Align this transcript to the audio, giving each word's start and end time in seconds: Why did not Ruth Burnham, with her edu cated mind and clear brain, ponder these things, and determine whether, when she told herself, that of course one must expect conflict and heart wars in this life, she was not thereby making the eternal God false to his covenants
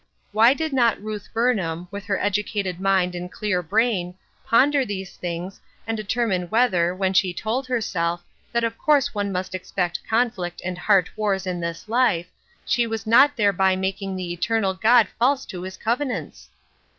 Why 0.31 0.55
did 0.55 0.73
not 0.73 0.99
Ruth 0.99 1.29
Burnham, 1.31 1.87
with 1.91 2.05
her 2.05 2.17
edu 2.17 2.43
cated 2.43 2.79
mind 2.79 3.13
and 3.13 3.31
clear 3.31 3.61
brain, 3.61 4.15
ponder 4.43 4.83
these 4.83 5.15
things, 5.15 5.61
and 5.85 5.95
determine 5.95 6.47
whether, 6.49 6.95
when 6.95 7.13
she 7.13 7.35
told 7.35 7.67
herself, 7.67 8.23
that 8.51 8.63
of 8.63 8.79
course 8.79 9.13
one 9.13 9.31
must 9.31 9.53
expect 9.53 9.99
conflict 10.09 10.59
and 10.65 10.75
heart 10.75 11.15
wars 11.15 11.45
in 11.45 11.59
this 11.59 11.87
life, 11.87 12.31
she 12.65 12.87
was 12.87 13.05
not 13.05 13.35
thereby 13.35 13.75
making 13.75 14.15
the 14.15 14.33
eternal 14.33 14.73
God 14.73 15.07
false 15.19 15.45
to 15.45 15.61
his 15.61 15.77
covenants 15.77 16.49